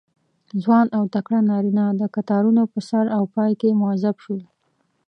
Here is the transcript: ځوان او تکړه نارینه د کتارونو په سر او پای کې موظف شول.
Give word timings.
ځوان 0.63 0.87
او 0.97 1.03
تکړه 1.15 1.39
نارینه 1.49 1.85
د 2.01 2.03
کتارونو 2.15 2.61
په 2.73 2.79
سر 2.89 3.05
او 3.17 3.23
پای 3.35 3.51
کې 3.59 3.77
موظف 3.81 4.15
شول. 4.23 4.41